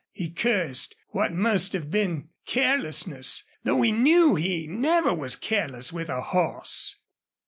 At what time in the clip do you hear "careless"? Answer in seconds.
5.35-5.93